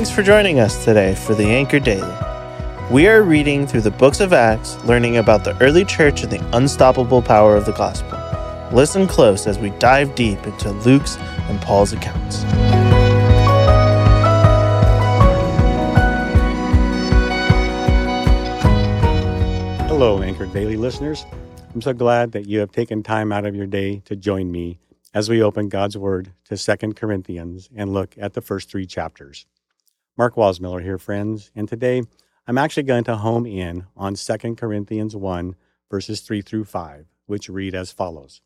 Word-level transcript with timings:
Thanks 0.00 0.10
for 0.10 0.22
joining 0.22 0.60
us 0.60 0.82
today 0.82 1.14
for 1.14 1.34
the 1.34 1.44
Anchor 1.44 1.78
Daily. 1.78 2.16
We 2.90 3.06
are 3.06 3.22
reading 3.22 3.66
through 3.66 3.82
the 3.82 3.90
books 3.90 4.20
of 4.20 4.32
Acts, 4.32 4.82
learning 4.86 5.18
about 5.18 5.44
the 5.44 5.54
early 5.62 5.84
church 5.84 6.22
and 6.22 6.32
the 6.32 6.56
unstoppable 6.56 7.20
power 7.20 7.54
of 7.54 7.66
the 7.66 7.72
gospel. 7.72 8.18
Listen 8.74 9.06
close 9.06 9.46
as 9.46 9.58
we 9.58 9.68
dive 9.72 10.14
deep 10.14 10.42
into 10.46 10.70
Luke's 10.70 11.18
and 11.18 11.60
Paul's 11.60 11.92
accounts. 11.92 12.44
Hello, 19.86 20.22
Anchor 20.22 20.46
Daily 20.46 20.78
listeners. 20.78 21.26
I'm 21.74 21.82
so 21.82 21.92
glad 21.92 22.32
that 22.32 22.46
you 22.46 22.60
have 22.60 22.72
taken 22.72 23.02
time 23.02 23.32
out 23.32 23.44
of 23.44 23.54
your 23.54 23.66
day 23.66 24.00
to 24.06 24.16
join 24.16 24.50
me 24.50 24.78
as 25.12 25.28
we 25.28 25.42
open 25.42 25.68
God's 25.68 25.98
Word 25.98 26.32
to 26.44 26.56
2 26.56 26.94
Corinthians 26.94 27.68
and 27.76 27.92
look 27.92 28.14
at 28.18 28.32
the 28.32 28.40
first 28.40 28.70
three 28.70 28.86
chapters. 28.86 29.44
Mark 30.18 30.34
Wasmiller 30.34 30.82
here, 30.82 30.98
friends, 30.98 31.50
and 31.54 31.68
today 31.68 32.02
I'm 32.46 32.58
actually 32.58 32.82
going 32.82 33.04
to 33.04 33.16
home 33.16 33.46
in 33.46 33.86
on 33.96 34.16
2 34.16 34.56
Corinthians 34.56 35.14
1, 35.14 35.54
verses 35.90 36.20
3 36.20 36.42
through 36.42 36.64
5, 36.64 37.06
which 37.26 37.48
read 37.48 37.74
as 37.74 37.92
follows 37.92 38.42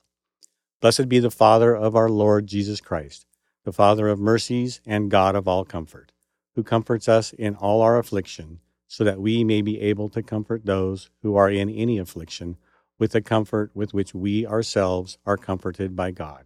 Blessed 0.81 1.09
be 1.09 1.19
the 1.19 1.31
Father 1.31 1.75
of 1.75 1.97
our 1.97 2.09
Lord 2.09 2.47
Jesus 2.47 2.81
Christ, 2.81 3.27
the 3.65 3.73
Father 3.73 4.09
of 4.09 4.21
mercies 4.21 4.81
and 4.87 5.11
God 5.11 5.35
of 5.35 5.49
all 5.49 5.65
comfort, 5.65 6.13
who 6.55 6.63
comforts 6.63 7.09
us 7.09 7.33
in 7.33 7.57
all 7.57 7.81
our 7.81 7.99
affliction, 7.99 8.61
so 8.87 9.03
that 9.03 9.21
we 9.21 9.43
may 9.43 9.63
be 9.63 9.81
able 9.81 10.11
to 10.11 10.23
comfort 10.23 10.67
those 10.67 11.11
who 11.23 11.35
are 11.35 11.51
in 11.51 11.71
any 11.71 11.99
affliction 11.99 12.57
with 12.99 13.13
the 13.13 13.23
comfort 13.23 13.71
with 13.75 13.95
which 13.95 14.15
we 14.15 14.47
ourselves 14.47 15.19
are 15.27 15.39
comforted 15.39 15.97
by 15.97 16.11
God. 16.11 16.45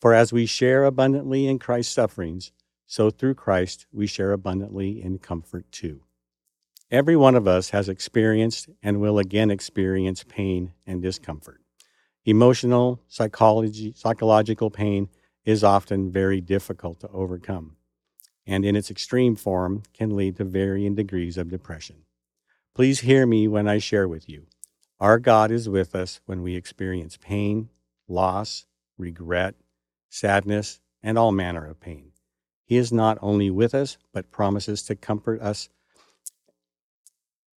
For 0.00 0.14
as 0.14 0.32
we 0.32 0.46
share 0.46 0.84
abundantly 0.84 1.46
in 1.46 1.58
Christ's 1.58 1.94
sufferings, 1.94 2.52
so 2.90 3.08
through 3.08 3.34
Christ 3.34 3.86
we 3.92 4.08
share 4.08 4.32
abundantly 4.32 5.00
in 5.00 5.16
comfort 5.18 5.64
too. 5.70 6.00
Every 6.90 7.14
one 7.14 7.36
of 7.36 7.46
us 7.46 7.70
has 7.70 7.88
experienced 7.88 8.68
and 8.82 9.00
will 9.00 9.20
again 9.20 9.48
experience 9.48 10.24
pain 10.24 10.72
and 10.88 11.00
discomfort. 11.00 11.60
Emotional, 12.24 13.00
psychology, 13.06 13.92
psychological 13.96 14.70
pain 14.70 15.08
is 15.44 15.62
often 15.62 16.10
very 16.10 16.40
difficult 16.40 16.98
to 16.98 17.08
overcome, 17.10 17.76
and 18.44 18.64
in 18.64 18.74
its 18.74 18.90
extreme 18.90 19.36
form 19.36 19.84
can 19.94 20.16
lead 20.16 20.34
to 20.38 20.44
varying 20.44 20.96
degrees 20.96 21.38
of 21.38 21.48
depression. 21.48 22.02
Please 22.74 23.00
hear 23.00 23.24
me 23.24 23.46
when 23.46 23.68
I 23.68 23.78
share 23.78 24.08
with 24.08 24.28
you. 24.28 24.46
Our 24.98 25.20
God 25.20 25.52
is 25.52 25.68
with 25.68 25.94
us 25.94 26.20
when 26.26 26.42
we 26.42 26.56
experience 26.56 27.16
pain, 27.16 27.68
loss, 28.08 28.66
regret, 28.98 29.54
sadness, 30.08 30.80
and 31.04 31.16
all 31.16 31.30
manner 31.30 31.64
of 31.64 31.78
pain. 31.78 32.09
He 32.70 32.76
is 32.76 32.92
not 32.92 33.18
only 33.20 33.50
with 33.50 33.74
us, 33.74 33.98
but 34.12 34.30
promises 34.30 34.84
to 34.84 34.94
comfort 34.94 35.40
us 35.40 35.70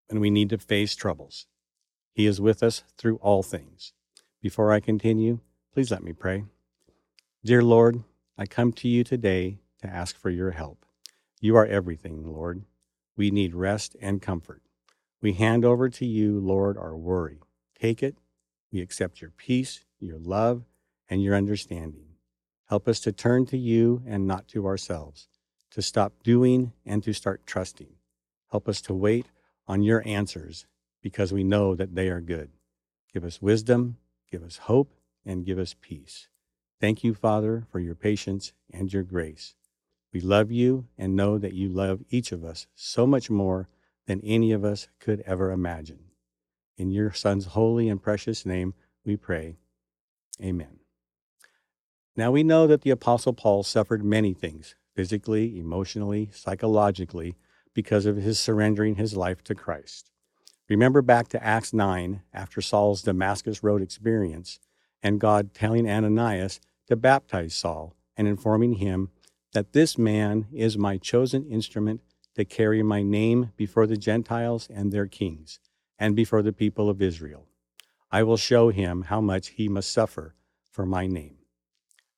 when 0.08 0.20
we 0.20 0.30
need 0.30 0.48
to 0.48 0.56
face 0.56 0.96
troubles. 0.96 1.46
He 2.14 2.24
is 2.24 2.40
with 2.40 2.62
us 2.62 2.82
through 2.96 3.16
all 3.16 3.42
things. 3.42 3.92
Before 4.40 4.72
I 4.72 4.80
continue, 4.80 5.40
please 5.74 5.90
let 5.90 6.02
me 6.02 6.14
pray. 6.14 6.44
Dear 7.44 7.62
Lord, 7.62 8.04
I 8.38 8.46
come 8.46 8.72
to 8.72 8.88
you 8.88 9.04
today 9.04 9.58
to 9.82 9.86
ask 9.86 10.16
for 10.16 10.30
your 10.30 10.52
help. 10.52 10.86
You 11.42 11.56
are 11.56 11.66
everything, 11.66 12.24
Lord. 12.24 12.64
We 13.14 13.30
need 13.30 13.54
rest 13.54 13.94
and 14.00 14.22
comfort. 14.22 14.62
We 15.20 15.34
hand 15.34 15.62
over 15.62 15.90
to 15.90 16.06
you, 16.06 16.40
Lord, 16.40 16.78
our 16.78 16.96
worry. 16.96 17.40
Take 17.78 18.02
it. 18.02 18.16
We 18.72 18.80
accept 18.80 19.20
your 19.20 19.32
peace, 19.36 19.84
your 20.00 20.18
love, 20.18 20.64
and 21.10 21.22
your 21.22 21.34
understanding. 21.34 22.11
Help 22.72 22.88
us 22.88 23.00
to 23.00 23.12
turn 23.12 23.44
to 23.44 23.58
you 23.58 24.02
and 24.06 24.26
not 24.26 24.48
to 24.48 24.66
ourselves, 24.66 25.28
to 25.70 25.82
stop 25.82 26.14
doing 26.24 26.72
and 26.86 27.02
to 27.02 27.12
start 27.12 27.44
trusting. 27.44 27.90
Help 28.50 28.66
us 28.66 28.80
to 28.80 28.94
wait 28.94 29.26
on 29.68 29.82
your 29.82 30.02
answers 30.06 30.64
because 31.02 31.34
we 31.34 31.44
know 31.44 31.74
that 31.74 31.94
they 31.94 32.08
are 32.08 32.22
good. 32.22 32.48
Give 33.12 33.24
us 33.24 33.42
wisdom, 33.42 33.98
give 34.30 34.42
us 34.42 34.56
hope, 34.56 34.94
and 35.26 35.44
give 35.44 35.58
us 35.58 35.76
peace. 35.82 36.28
Thank 36.80 37.04
you, 37.04 37.12
Father, 37.12 37.66
for 37.70 37.78
your 37.78 37.94
patience 37.94 38.54
and 38.72 38.90
your 38.90 39.02
grace. 39.02 39.54
We 40.10 40.22
love 40.22 40.50
you 40.50 40.86
and 40.96 41.14
know 41.14 41.36
that 41.36 41.52
you 41.52 41.68
love 41.68 42.00
each 42.08 42.32
of 42.32 42.42
us 42.42 42.68
so 42.74 43.06
much 43.06 43.28
more 43.28 43.68
than 44.06 44.22
any 44.24 44.50
of 44.50 44.64
us 44.64 44.88
could 44.98 45.22
ever 45.26 45.50
imagine. 45.50 46.04
In 46.78 46.90
your 46.90 47.12
Son's 47.12 47.48
holy 47.48 47.90
and 47.90 48.02
precious 48.02 48.46
name, 48.46 48.72
we 49.04 49.18
pray. 49.18 49.56
Amen. 50.42 50.81
Now 52.14 52.30
we 52.30 52.42
know 52.42 52.66
that 52.66 52.82
the 52.82 52.90
Apostle 52.90 53.32
Paul 53.32 53.62
suffered 53.62 54.04
many 54.04 54.34
things, 54.34 54.74
physically, 54.94 55.58
emotionally, 55.58 56.28
psychologically, 56.32 57.36
because 57.72 58.04
of 58.04 58.16
his 58.16 58.38
surrendering 58.38 58.96
his 58.96 59.16
life 59.16 59.42
to 59.44 59.54
Christ. 59.54 60.10
Remember 60.68 61.00
back 61.00 61.28
to 61.28 61.42
Acts 61.42 61.72
9, 61.72 62.22
after 62.34 62.60
Saul's 62.60 63.02
Damascus 63.02 63.62
Road 63.62 63.80
experience, 63.80 64.60
and 65.02 65.20
God 65.20 65.54
telling 65.54 65.88
Ananias 65.88 66.60
to 66.86 66.96
baptize 66.96 67.54
Saul 67.54 67.94
and 68.16 68.28
informing 68.28 68.74
him 68.74 69.08
that 69.52 69.72
this 69.72 69.96
man 69.96 70.46
is 70.52 70.76
my 70.76 70.98
chosen 70.98 71.46
instrument 71.46 72.02
to 72.34 72.44
carry 72.44 72.82
my 72.82 73.02
name 73.02 73.52
before 73.56 73.86
the 73.86 73.96
Gentiles 73.96 74.68
and 74.72 74.92
their 74.92 75.06
kings, 75.06 75.60
and 75.98 76.14
before 76.14 76.42
the 76.42 76.52
people 76.52 76.90
of 76.90 77.00
Israel. 77.00 77.46
I 78.10 78.22
will 78.22 78.36
show 78.36 78.68
him 78.68 79.04
how 79.04 79.22
much 79.22 79.48
he 79.48 79.68
must 79.68 79.90
suffer 79.90 80.34
for 80.70 80.84
my 80.84 81.06
name. 81.06 81.38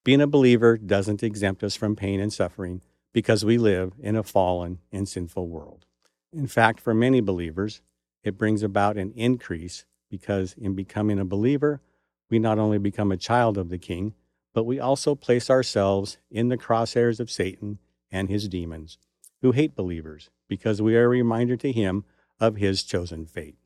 Being 0.04 0.20
a 0.20 0.26
believer 0.26 0.76
doesn't 0.76 1.22
exempt 1.22 1.64
us 1.64 1.76
from 1.76 1.96
pain 1.96 2.20
and 2.20 2.30
suffering 2.30 2.82
because 3.14 3.42
we 3.42 3.56
live 3.56 3.94
in 3.98 4.16
a 4.16 4.22
fallen 4.22 4.80
and 4.92 5.08
sinful 5.08 5.48
world. 5.48 5.86
In 6.30 6.46
fact, 6.46 6.78
for 6.78 6.92
many 6.92 7.22
believers, 7.22 7.80
it 8.22 8.36
brings 8.36 8.62
about 8.62 8.98
an 8.98 9.12
increase 9.12 9.86
because 10.10 10.54
in 10.58 10.74
becoming 10.74 11.18
a 11.18 11.24
believer, 11.24 11.80
we 12.28 12.38
not 12.38 12.58
only 12.58 12.76
become 12.76 13.10
a 13.10 13.16
child 13.16 13.56
of 13.56 13.70
the 13.70 13.78
King, 13.78 14.12
but 14.52 14.64
we 14.64 14.78
also 14.78 15.14
place 15.14 15.48
ourselves 15.48 16.18
in 16.30 16.48
the 16.48 16.58
crosshairs 16.58 17.18
of 17.18 17.30
Satan 17.30 17.78
and 18.10 18.28
his 18.28 18.46
demons, 18.46 18.98
who 19.40 19.52
hate 19.52 19.74
believers 19.74 20.28
because 20.48 20.82
we 20.82 20.96
are 20.96 21.06
a 21.06 21.08
reminder 21.08 21.56
to 21.56 21.72
him 21.72 22.04
of 22.38 22.56
his 22.56 22.82
chosen 22.82 23.24
fate. 23.24 23.56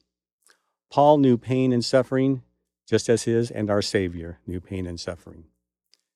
Paul 0.89 1.19
knew 1.19 1.37
pain 1.37 1.73
and 1.73 1.85
suffering 1.85 2.43
just 2.87 3.09
as 3.09 3.25
his 3.25 3.51
and 3.51 3.69
our 3.69 3.83
Savior 3.83 4.39
knew 4.47 4.61
pain 4.61 4.87
and 4.87 5.01
suffering. 5.01 5.45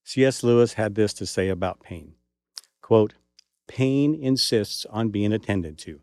C.S. 0.03 0.43
Lewis 0.43 0.73
had 0.73 0.95
this 0.95 1.13
to 1.13 1.25
say 1.25 1.49
about 1.49 1.79
pain 1.79 2.15
quote, 2.81 3.13
Pain 3.67 4.13
insists 4.13 4.85
on 4.89 5.09
being 5.09 5.31
attended 5.31 5.77
to. 5.79 6.01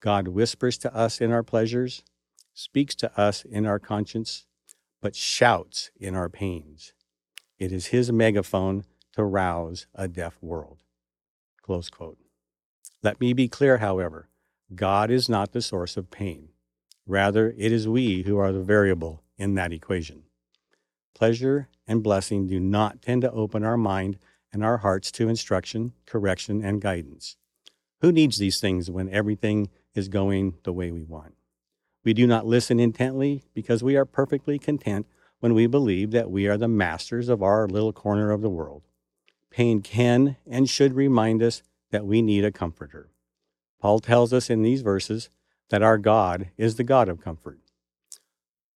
God 0.00 0.28
whispers 0.28 0.78
to 0.78 0.94
us 0.94 1.20
in 1.20 1.30
our 1.30 1.42
pleasures, 1.42 2.02
speaks 2.54 2.94
to 2.96 3.20
us 3.20 3.44
in 3.44 3.66
our 3.66 3.78
conscience, 3.78 4.46
but 5.02 5.14
shouts 5.14 5.90
in 6.00 6.14
our 6.14 6.28
pains. 6.28 6.94
It 7.58 7.72
is 7.72 7.86
his 7.86 8.10
megaphone 8.10 8.84
to 9.12 9.24
rouse 9.24 9.86
a 9.94 10.08
deaf 10.08 10.38
world. 10.40 10.78
Close 11.62 11.90
quote. 11.90 12.18
Let 13.02 13.20
me 13.20 13.32
be 13.32 13.48
clear, 13.48 13.78
however 13.78 14.28
God 14.74 15.10
is 15.10 15.28
not 15.28 15.52
the 15.52 15.62
source 15.62 15.96
of 15.96 16.10
pain. 16.10 16.48
Rather, 17.06 17.54
it 17.56 17.72
is 17.72 17.88
we 17.88 18.22
who 18.22 18.38
are 18.38 18.52
the 18.52 18.62
variable 18.62 19.22
in 19.36 19.54
that 19.54 19.72
equation. 19.72 20.24
Pleasure 21.14 21.68
and 21.88 22.02
blessing 22.02 22.46
do 22.46 22.60
not 22.60 23.02
tend 23.02 23.22
to 23.22 23.32
open 23.32 23.64
our 23.64 23.76
mind 23.76 24.18
and 24.52 24.64
our 24.64 24.78
hearts 24.78 25.10
to 25.12 25.28
instruction, 25.28 25.92
correction, 26.06 26.62
and 26.62 26.80
guidance. 26.80 27.36
Who 28.00 28.12
needs 28.12 28.38
these 28.38 28.60
things 28.60 28.90
when 28.90 29.08
everything 29.08 29.70
is 29.94 30.08
going 30.08 30.54
the 30.62 30.72
way 30.72 30.92
we 30.92 31.02
want? 31.02 31.34
We 32.04 32.14
do 32.14 32.26
not 32.26 32.46
listen 32.46 32.78
intently 32.78 33.42
because 33.54 33.82
we 33.82 33.96
are 33.96 34.04
perfectly 34.04 34.58
content 34.58 35.06
when 35.40 35.54
we 35.54 35.66
believe 35.66 36.10
that 36.12 36.30
we 36.30 36.46
are 36.46 36.56
the 36.56 36.68
masters 36.68 37.28
of 37.28 37.42
our 37.42 37.66
little 37.66 37.92
corner 37.92 38.30
of 38.30 38.40
the 38.40 38.50
world. 38.50 38.82
Pain 39.50 39.80
can 39.82 40.36
and 40.46 40.68
should 40.68 40.94
remind 40.94 41.42
us 41.42 41.62
that 41.90 42.06
we 42.06 42.22
need 42.22 42.44
a 42.44 42.52
comforter. 42.52 43.10
Paul 43.80 44.00
tells 44.00 44.32
us 44.32 44.50
in 44.50 44.62
these 44.62 44.82
verses 44.82 45.30
that 45.70 45.82
our 45.82 45.98
God 45.98 46.50
is 46.56 46.76
the 46.76 46.84
God 46.84 47.08
of 47.08 47.20
comfort, 47.20 47.58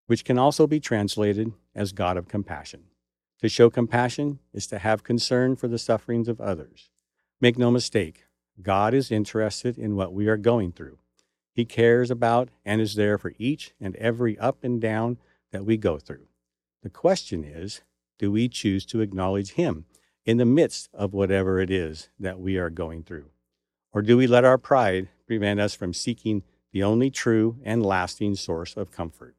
which 0.06 0.24
can 0.24 0.38
also 0.38 0.66
be 0.66 0.80
translated 0.80 1.52
as 1.74 1.92
God 1.92 2.16
of 2.16 2.28
compassion. 2.28 2.84
To 3.42 3.48
show 3.48 3.70
compassion 3.70 4.38
is 4.54 4.68
to 4.68 4.78
have 4.78 5.02
concern 5.02 5.56
for 5.56 5.66
the 5.66 5.78
sufferings 5.78 6.28
of 6.28 6.40
others. 6.40 6.90
Make 7.40 7.58
no 7.58 7.72
mistake, 7.72 8.26
God 8.62 8.94
is 8.94 9.10
interested 9.10 9.76
in 9.76 9.96
what 9.96 10.12
we 10.12 10.28
are 10.28 10.36
going 10.36 10.70
through. 10.70 10.98
He 11.52 11.64
cares 11.64 12.08
about 12.08 12.50
and 12.64 12.80
is 12.80 12.94
there 12.94 13.18
for 13.18 13.32
each 13.38 13.74
and 13.80 13.96
every 13.96 14.38
up 14.38 14.62
and 14.62 14.80
down 14.80 15.18
that 15.50 15.64
we 15.64 15.76
go 15.76 15.98
through. 15.98 16.28
The 16.84 16.88
question 16.88 17.42
is 17.42 17.80
do 18.16 18.30
we 18.30 18.48
choose 18.48 18.86
to 18.86 19.00
acknowledge 19.00 19.54
Him 19.54 19.86
in 20.24 20.36
the 20.36 20.44
midst 20.44 20.88
of 20.94 21.12
whatever 21.12 21.58
it 21.58 21.68
is 21.68 22.10
that 22.20 22.38
we 22.38 22.58
are 22.58 22.70
going 22.70 23.02
through? 23.02 23.30
Or 23.92 24.02
do 24.02 24.16
we 24.16 24.28
let 24.28 24.44
our 24.44 24.56
pride 24.56 25.08
prevent 25.26 25.58
us 25.58 25.74
from 25.74 25.94
seeking 25.94 26.44
the 26.70 26.84
only 26.84 27.10
true 27.10 27.56
and 27.64 27.84
lasting 27.84 28.36
source 28.36 28.76
of 28.76 28.92
comfort? 28.92 29.34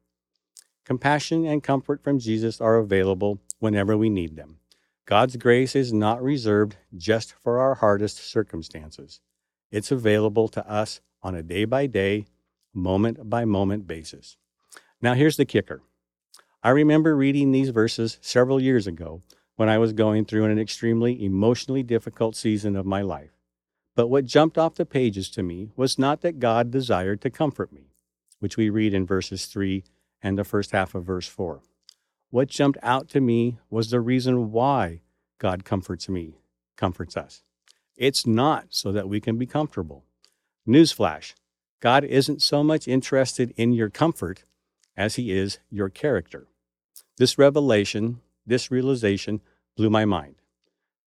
Compassion 0.84 1.46
and 1.46 1.62
comfort 1.62 2.02
from 2.02 2.18
Jesus 2.18 2.60
are 2.60 2.76
available 2.76 3.40
whenever 3.58 3.96
we 3.96 4.10
need 4.10 4.36
them. 4.36 4.58
God's 5.06 5.36
grace 5.36 5.74
is 5.74 5.92
not 5.92 6.22
reserved 6.22 6.76
just 6.94 7.32
for 7.32 7.58
our 7.58 7.76
hardest 7.76 8.18
circumstances. 8.18 9.20
It's 9.70 9.90
available 9.90 10.48
to 10.48 10.70
us 10.70 11.00
on 11.22 11.34
a 11.34 11.42
day 11.42 11.64
by 11.64 11.86
day, 11.86 12.26
moment 12.74 13.30
by 13.30 13.46
moment 13.46 13.86
basis. 13.86 14.36
Now, 15.00 15.14
here's 15.14 15.38
the 15.38 15.46
kicker 15.46 15.82
I 16.62 16.70
remember 16.70 17.16
reading 17.16 17.50
these 17.50 17.70
verses 17.70 18.18
several 18.20 18.60
years 18.60 18.86
ago 18.86 19.22
when 19.56 19.68
I 19.70 19.78
was 19.78 19.92
going 19.92 20.24
through 20.24 20.44
an 20.44 20.58
extremely 20.58 21.24
emotionally 21.24 21.82
difficult 21.82 22.36
season 22.36 22.76
of 22.76 22.84
my 22.84 23.00
life. 23.00 23.32
But 23.94 24.08
what 24.08 24.24
jumped 24.24 24.58
off 24.58 24.74
the 24.74 24.84
pages 24.84 25.30
to 25.30 25.42
me 25.42 25.70
was 25.76 25.98
not 25.98 26.20
that 26.22 26.40
God 26.40 26.70
desired 26.70 27.20
to 27.22 27.30
comfort 27.30 27.72
me, 27.72 27.90
which 28.38 28.56
we 28.56 28.68
read 28.68 28.92
in 28.92 29.06
verses 29.06 29.46
3 29.46 29.84
and 30.24 30.38
the 30.38 30.42
first 30.42 30.72
half 30.72 30.94
of 30.94 31.04
verse 31.04 31.28
4. 31.28 31.60
What 32.30 32.48
jumped 32.48 32.78
out 32.82 33.08
to 33.10 33.20
me 33.20 33.58
was 33.70 33.90
the 33.90 34.00
reason 34.00 34.50
why 34.50 35.02
God 35.38 35.64
comforts 35.64 36.08
me, 36.08 36.38
comforts 36.76 37.16
us. 37.16 37.44
It's 37.96 38.26
not 38.26 38.68
so 38.70 38.90
that 38.90 39.08
we 39.08 39.20
can 39.20 39.38
be 39.38 39.46
comfortable. 39.46 40.04
Newsflash 40.66 41.34
God 41.80 42.02
isn't 42.04 42.40
so 42.40 42.64
much 42.64 42.88
interested 42.88 43.52
in 43.58 43.74
your 43.74 43.90
comfort 43.90 44.44
as 44.96 45.16
he 45.16 45.30
is 45.30 45.58
your 45.70 45.90
character. 45.90 46.48
This 47.18 47.36
revelation, 47.36 48.20
this 48.46 48.70
realization 48.70 49.42
blew 49.76 49.90
my 49.90 50.06
mind. 50.06 50.36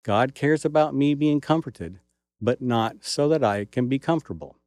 God 0.04 0.36
cares 0.36 0.64
about 0.64 0.94
me 0.94 1.16
being 1.16 1.42
comforted, 1.42 2.00
but 2.40 2.62
not 2.62 2.98
so 3.02 3.28
that 3.30 3.44
I 3.44 3.66
can 3.66 3.88
be 3.88 3.98
comfortable. 3.98 4.58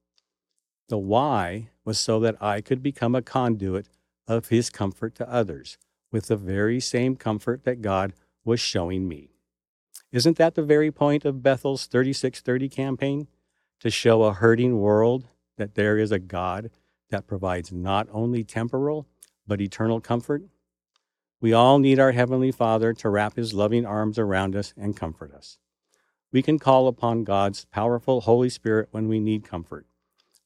The 0.88 0.98
why 0.98 1.70
was 1.84 2.00
so 2.00 2.18
that 2.18 2.42
I 2.42 2.60
could 2.60 2.82
become 2.82 3.14
a 3.14 3.22
conduit 3.22 3.86
of 4.26 4.48
his 4.48 4.70
comfort 4.70 5.14
to 5.16 5.30
others 5.30 5.78
with 6.12 6.26
the 6.26 6.36
very 6.36 6.80
same 6.80 7.16
comfort 7.16 7.64
that 7.64 7.82
God 7.82 8.12
was 8.44 8.60
showing 8.60 9.08
me. 9.08 9.30
Isn't 10.12 10.38
that 10.38 10.54
the 10.54 10.62
very 10.62 10.90
point 10.90 11.24
of 11.24 11.42
Bethel's 11.42 11.86
3630 11.86 12.68
campaign? 12.68 13.28
To 13.80 13.90
show 13.90 14.24
a 14.24 14.34
hurting 14.34 14.78
world 14.78 15.28
that 15.56 15.74
there 15.74 15.96
is 15.96 16.12
a 16.12 16.18
God 16.18 16.70
that 17.10 17.26
provides 17.26 17.72
not 17.72 18.08
only 18.10 18.44
temporal, 18.44 19.06
but 19.46 19.60
eternal 19.60 20.00
comfort? 20.00 20.42
We 21.40 21.52
all 21.54 21.78
need 21.78 21.98
our 21.98 22.12
Heavenly 22.12 22.52
Father 22.52 22.92
to 22.92 23.08
wrap 23.08 23.36
His 23.36 23.54
loving 23.54 23.86
arms 23.86 24.18
around 24.18 24.54
us 24.54 24.74
and 24.76 24.96
comfort 24.96 25.32
us. 25.32 25.58
We 26.32 26.42
can 26.42 26.58
call 26.58 26.86
upon 26.86 27.24
God's 27.24 27.64
powerful 27.64 28.20
Holy 28.20 28.50
Spirit 28.50 28.88
when 28.90 29.08
we 29.08 29.18
need 29.18 29.44
comfort, 29.44 29.86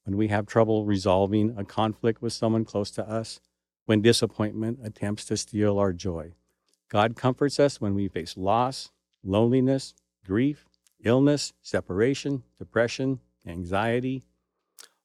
when 0.05 0.17
we 0.17 0.29
have 0.29 0.47
trouble 0.47 0.85
resolving 0.85 1.55
a 1.59 1.65
conflict 1.65 2.23
with 2.23 2.33
someone 2.33 2.65
close 2.65 2.91
to 2.93 3.09
us, 3.09 3.41
when 3.87 4.03
disappointment 4.03 4.79
attempts 4.83 5.25
to 5.27 5.37
steal 5.37 5.79
our 5.79 5.93
joy. 5.93 6.33
God 6.89 7.17
comforts 7.17 7.59
us 7.59 7.81
when 7.81 7.95
we 7.95 8.09
face 8.09 8.37
loss, 8.37 8.91
loneliness, 9.23 9.95
grief, 10.25 10.67
illness, 11.03 11.53
separation, 11.63 12.43
depression, 12.59 13.21
anxiety. 13.47 14.23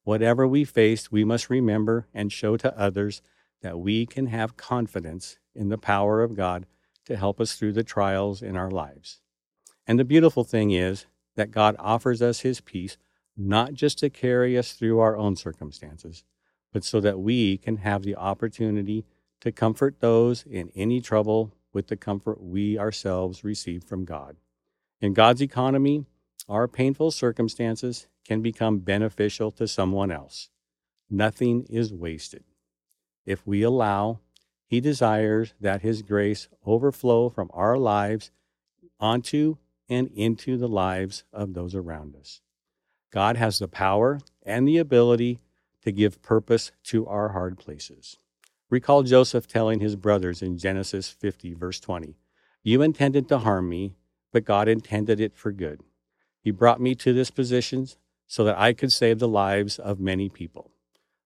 Whatever 0.04 0.48
we 0.48 0.64
face, 0.64 1.12
we 1.12 1.24
must 1.24 1.50
remember 1.50 2.08
and 2.14 2.32
show 2.32 2.58
to 2.58 2.78
others 2.78 3.22
that 3.62 3.80
we 3.80 4.06
can 4.06 4.28
have 4.28 4.58
confidence 4.58 5.38
in 5.54 5.70
the 5.70 5.78
power 5.78 6.24
of 6.24 6.36
God 6.36 6.66
to 7.06 7.18
help 7.18 7.42
us 7.42 7.54
through 7.54 7.74
the 7.74 7.84
trials 7.84 8.42
in 8.42 8.56
our 8.56 8.72
lives. 8.72 9.20
And 9.86 10.00
the 10.00 10.06
beautiful 10.06 10.44
thing 10.44 10.72
is 10.72 11.06
that 11.36 11.52
God 11.52 11.76
offers 11.80 12.22
us 12.22 12.42
His 12.42 12.62
peace 12.62 12.98
not 13.36 13.74
just 13.74 13.98
to 14.00 14.10
carry 14.10 14.58
us 14.58 14.74
through 14.74 15.00
our 15.00 15.18
own 15.18 15.36
circumstances, 15.36 16.24
but 16.72 16.84
so 16.84 17.00
that 17.00 17.20
we 17.20 17.58
can 17.58 17.78
have 17.78 18.04
the 18.04 18.16
opportunity 18.16 19.06
to 19.42 19.52
comfort 19.52 20.00
those 20.00 20.44
in 20.50 20.72
any 20.76 21.02
trouble 21.02 21.54
with 21.74 21.88
the 21.88 21.98
comfort 21.98 22.42
we 22.42 22.78
ourselves 22.78 23.44
receive 23.44 23.84
from 23.84 24.06
God. 24.06 24.36
In 25.02 25.14
God's 25.14 25.42
economy, 25.42 26.06
our 26.48 26.68
painful 26.68 27.12
circumstances 27.12 28.08
can 28.26 28.42
become 28.42 28.80
beneficial 28.80 29.52
to 29.52 29.68
someone 29.68 30.12
else. 30.12 30.50
Nothing 31.10 31.66
is 31.70 31.94
wasted. 31.94 32.44
If 33.26 33.46
we 33.46 33.62
allow, 33.62 34.20
He 34.68 34.82
desires 34.82 35.54
that 35.60 35.82
His 35.82 36.02
grace 36.02 36.48
overflow 36.66 37.30
from 37.30 37.50
our 37.54 37.78
lives 37.78 38.32
onto 39.00 39.58
and 39.88 40.10
into 40.14 40.58
the 40.58 40.68
lives 40.68 41.24
of 41.34 41.54
those 41.54 41.74
around 41.74 42.16
us. 42.16 42.42
God 43.12 43.38
has 43.38 43.60
the 43.60 43.68
power 43.68 44.20
and 44.44 44.68
the 44.68 44.78
ability 44.78 45.40
to 45.90 45.96
give 45.96 46.22
purpose 46.22 46.72
to 46.84 47.08
our 47.08 47.30
hard 47.30 47.58
places. 47.58 48.18
Recall 48.70 49.02
Joseph 49.02 49.48
telling 49.48 49.80
his 49.80 49.96
brothers 49.96 50.44
in 50.44 50.60
Genesis 50.60 51.10
50, 51.10 51.56
verse 51.56 51.80
20, 51.80 52.16
You 52.62 52.84
intended 52.84 53.28
to 53.30 53.40
harm 53.40 53.68
me, 53.68 53.96
but 54.32 54.46
God 54.46 54.68
intended 54.68 55.20
it 55.20 55.36
for 55.36 55.52
good. 55.52 55.82
He 56.40 56.52
brought 56.52 56.80
me 56.80 56.94
to 56.96 57.12
this 57.12 57.32
position 57.32 57.88
so 58.28 58.44
that 58.44 58.60
I 58.60 58.74
could 58.74 58.94
save 58.94 59.18
the 59.18 59.28
lives 59.28 59.80
of 59.80 60.00
many 60.00 60.30
people. 60.30 60.70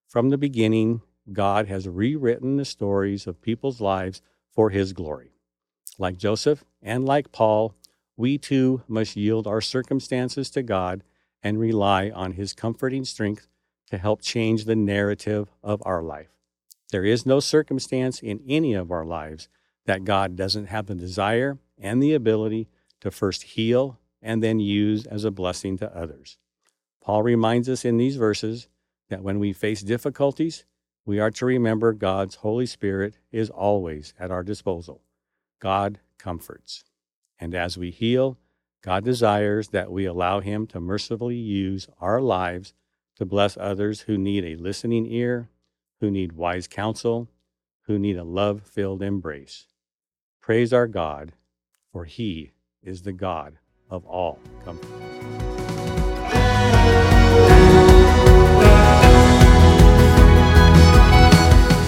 From 0.08 0.30
the 0.30 0.38
beginning, 0.38 1.02
God 1.34 1.68
has 1.68 1.86
rewritten 1.86 2.56
the 2.56 2.64
stories 2.64 3.28
of 3.28 3.42
people's 3.42 3.82
lives 3.82 4.22
for 4.50 4.70
his 4.70 4.94
glory. 4.94 5.32
Like 6.00 6.18
Joseph 6.18 6.64
and 6.82 7.06
like 7.06 7.34
Paul, 7.34 7.76
we 8.16 8.38
too 8.38 8.84
must 8.88 9.18
yield 9.18 9.46
our 9.46 9.60
circumstances 9.60 10.50
to 10.52 10.64
God 10.64 11.04
and 11.42 11.60
rely 11.60 12.10
on 12.10 12.34
his 12.34 12.54
comforting 12.54 13.04
strength 13.04 13.48
to 13.94 14.00
help 14.00 14.24
change 14.24 14.66
the 14.66 14.76
narrative 14.76 15.52
of 15.62 15.80
our 15.86 16.02
life. 16.02 16.32
There 16.90 17.06
is 17.06 17.28
no 17.28 17.40
circumstance 17.40 18.24
in 18.24 18.42
any 18.50 18.74
of 18.74 18.90
our 18.90 19.06
lives 19.06 19.50
that 19.86 20.04
God 20.04 20.36
doesn't 20.36 20.66
have 20.66 20.88
the 20.88 20.96
desire 20.96 21.60
and 21.78 22.02
the 22.02 22.16
ability 22.16 22.70
to 23.02 23.12
first 23.12 23.44
heal 23.44 24.00
and 24.20 24.42
then 24.42 24.60
use 24.60 25.06
as 25.06 25.26
a 25.26 25.30
blessing 25.30 25.78
to 25.78 25.96
others. 25.96 26.40
Paul 27.04 27.22
reminds 27.22 27.70
us 27.70 27.86
in 27.86 27.98
these 27.98 28.16
verses 28.16 28.68
that 29.10 29.22
when 29.22 29.38
we 29.38 29.54
face 29.54 29.84
difficulties, 29.84 30.66
we 31.06 31.20
are 31.20 31.30
to 31.30 31.46
remember 31.46 31.94
God's 31.94 32.38
Holy 32.38 32.66
Spirit 32.66 33.20
is 33.32 33.52
always 33.52 34.16
at 34.20 34.32
our 34.32 34.42
disposal. 34.42 35.04
God 35.60 36.00
comforts. 36.18 36.84
And 37.40 37.54
as 37.54 37.78
we 37.78 37.92
heal, 37.92 38.40
God 38.82 39.04
desires 39.04 39.68
that 39.68 39.92
we 39.92 40.06
allow 40.06 40.40
Him 40.40 40.66
to 40.66 40.80
mercifully 40.80 41.36
use 41.36 41.88
our 42.02 42.20
lives 42.20 42.74
to 43.16 43.26
bless 43.26 43.58
others 43.58 44.02
who 44.02 44.18
need 44.18 44.44
a 44.44 44.56
listening 44.56 45.06
ear, 45.06 45.50
who 46.00 46.10
need 46.10 46.34
wise 46.34 46.68
counsel, 46.68 47.30
who 47.88 48.00
need 48.00 48.18
a 48.18 48.24
love 48.24 48.64
filled 48.64 49.02
embrace. 49.02 49.68
Praise 50.42 50.74
our 50.74 50.88
God, 50.88 51.34
for 51.92 52.06
He 52.06 52.52
is 52.82 53.04
the 53.04 53.14
God 53.14 53.58
of 53.90 54.06
all 54.06 54.40
comfort. 54.66 54.90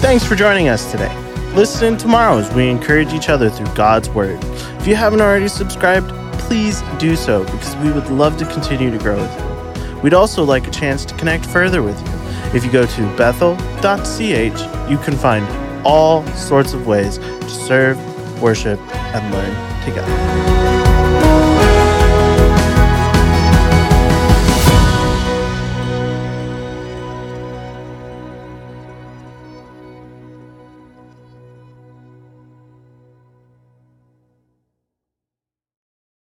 Thanks 0.00 0.24
for 0.24 0.36
joining 0.36 0.68
us 0.68 0.90
today. 0.92 1.14
Listen 1.54 1.96
tomorrow 1.96 2.38
as 2.38 2.52
we 2.54 2.68
encourage 2.68 3.12
each 3.12 3.28
other 3.28 3.50
through 3.50 3.74
God's 3.74 4.08
Word. 4.10 4.38
If 4.78 4.86
you 4.86 4.94
haven't 4.94 5.20
already 5.20 5.48
subscribed, 5.48 6.08
please 6.38 6.82
do 6.98 7.16
so 7.16 7.44
because 7.44 7.74
we 7.76 7.90
would 7.90 8.08
love 8.08 8.36
to 8.38 8.46
continue 8.46 8.90
to 8.90 8.98
grow 8.98 9.16
with 9.16 9.40
you. 9.40 9.55
We'd 10.02 10.14
also 10.14 10.44
like 10.44 10.66
a 10.66 10.70
chance 10.70 11.04
to 11.06 11.14
connect 11.16 11.46
further 11.46 11.82
with 11.82 11.98
you. 12.00 12.12
If 12.56 12.64
you 12.64 12.70
go 12.70 12.86
to 12.86 13.16
bethel.ch, 13.16 14.90
you 14.90 14.98
can 14.98 15.16
find 15.16 15.46
all 15.84 16.26
sorts 16.28 16.72
of 16.72 16.86
ways 16.86 17.18
to 17.18 17.48
serve, 17.48 17.98
worship, 18.42 18.80
and 18.94 19.34
learn 19.34 19.84
together. 19.84 20.65